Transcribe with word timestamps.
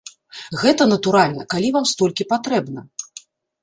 Гэта, 0.61 0.87
натуральна, 0.93 1.47
калі 1.53 1.69
вам 1.79 1.85
столькі 1.93 2.29
патрэбна. 2.35 2.81